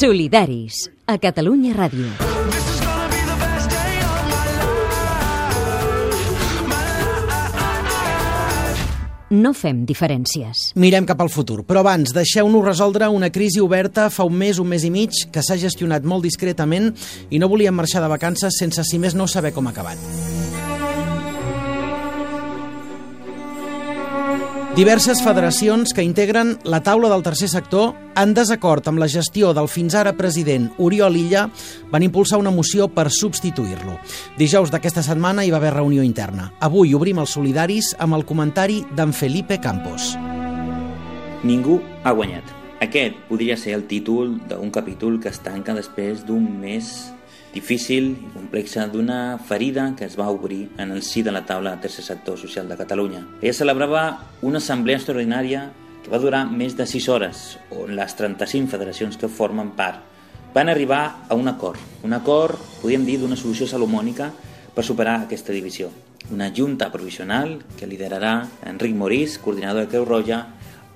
[0.00, 2.06] Solidaris, a Catalunya Ràdio.
[9.28, 10.70] No fem diferències.
[10.80, 14.72] Mirem cap al futur, però abans deixeu-nos resoldre una crisi oberta fa un mes, un
[14.72, 16.94] mes i mig, que s'ha gestionat molt discretament
[17.28, 20.39] i no volíem marxar de vacances sense, si més no, saber com ha acabat.
[24.76, 29.66] Diverses federacions que integren la taula del tercer sector, en desacord amb la gestió del
[29.68, 31.48] fins ara president Oriol Illa,
[31.90, 33.98] van impulsar una moció per substituir-lo.
[34.38, 36.52] Dijous d'aquesta setmana hi va haver reunió interna.
[36.62, 40.14] Avui obrim els solidaris amb el comentari d'en Felipe Campos.
[41.42, 42.54] Ningú ha guanyat.
[42.80, 47.10] Aquest podria ser el títol d'un capítol que es tanca després d'un mes
[47.54, 51.72] difícil i complexa d'una ferida que es va obrir en el si de la taula
[51.72, 53.26] del tercer sector social de Catalunya.
[53.42, 54.04] Ella celebrava
[54.42, 55.70] una assemblea extraordinària
[56.04, 60.06] que va durar més de 6 hores, on les 35 federacions que formen part
[60.54, 61.78] van arribar a un acord.
[62.02, 64.30] Un acord, podríem dir, d'una solució salomònica
[64.74, 65.90] per superar aquesta divisió.
[66.30, 70.44] Una junta provisional que liderarà Enric Morís, coordinador de Creu Roja,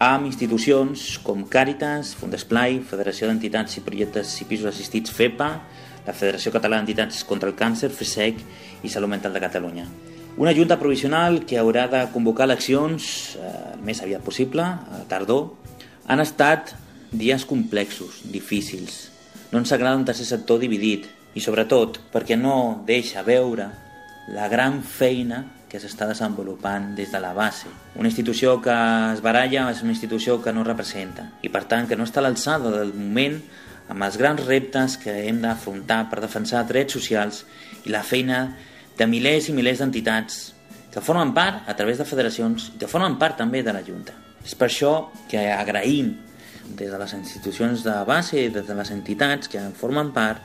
[0.03, 5.51] amb institucions com Càritas, Fundesplai, Federació d'Entitats i Projectes i Pisos Assistits FEPA,
[6.07, 8.43] la Federació Catalana d'Entitats contra el Càncer, FESEC
[8.85, 9.87] i Salut Mental de Catalunya.
[10.37, 15.53] Una junta provisional que haurà de convocar eleccions eh, el més aviat possible, a tardor.
[16.11, 16.75] Han estat
[17.15, 19.11] dies complexos, difícils.
[19.53, 23.69] No ens agrada un tercer sector dividit i sobretot perquè no deixa veure
[24.35, 27.71] la gran feina que s'està desenvolupant des de la base.
[27.99, 28.75] Una institució que
[29.15, 32.27] es baralla és una institució que no representa i per tant que no està a
[32.27, 33.41] l'alçada del moment
[33.89, 37.45] amb els grans reptes que hem d'afrontar per defensar drets socials
[37.85, 38.45] i la feina
[38.99, 40.43] de milers i milers d'entitats
[40.95, 44.15] que formen part a través de federacions i que formen part també de la Junta.
[44.45, 46.13] És per això que agraïm
[46.79, 50.41] des de les institucions de base i des de les entitats que en formen part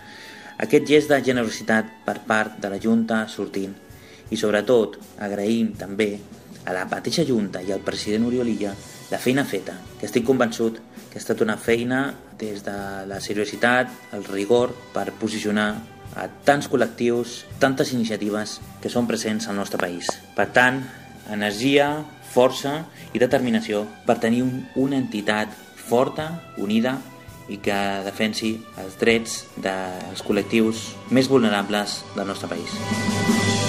[0.60, 3.76] aquest gest de generositat per part de la Junta sortint
[4.30, 6.12] i sobretot agraïm també
[6.66, 8.74] a la mateixa Junta i al president Oriol Illa
[9.10, 12.76] la feina feta, que estic convençut que ha estat una feina des de
[13.10, 15.72] la seriositat, el rigor, per posicionar
[16.16, 20.10] a tants col·lectius, tantes iniciatives que són presents al nostre país.
[20.38, 20.84] Per tant,
[21.34, 21.90] energia,
[22.30, 22.84] força
[23.14, 25.54] i determinació per tenir un, una entitat
[25.90, 26.30] forta,
[26.62, 27.00] unida
[27.50, 33.69] i que defensi els drets dels col·lectius més vulnerables del nostre país.